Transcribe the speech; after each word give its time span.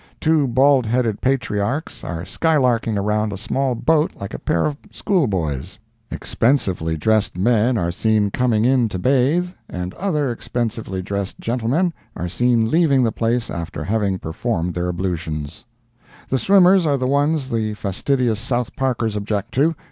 Two 0.19 0.47
bald 0.47 0.87
headed 0.87 1.21
patriarchs 1.21 2.03
are 2.03 2.25
skylarking 2.25 2.97
around 2.97 3.31
a 3.31 3.37
small 3.37 3.75
boat 3.75 4.13
like 4.15 4.33
a 4.33 4.39
pair 4.39 4.65
of 4.65 4.75
schoolboys. 4.89 5.77
Expensively 6.09 6.97
dressed 6.97 7.37
men 7.37 7.77
are 7.77 7.91
seen 7.91 8.31
coming 8.31 8.65
in 8.65 8.89
to 8.89 8.97
bathe, 8.97 9.49
and 9.69 9.93
other 9.93 10.31
expensively 10.31 11.03
dressed 11.03 11.39
gentlemen 11.39 11.93
are 12.15 12.27
seen 12.27 12.71
leaving 12.71 13.03
the 13.03 13.11
place 13.11 13.51
after 13.51 13.83
having 13.83 14.17
performed 14.17 14.73
their 14.73 14.89
ablutions. 14.89 15.65
The 16.29 16.39
swimmers 16.39 16.87
are 16.87 16.97
the 16.97 17.05
ones 17.05 17.49
the 17.51 17.75
fastidious 17.75 18.39
South 18.39 18.75
Parkers 18.75 19.15
object 19.15 19.51
to. 19.53 19.75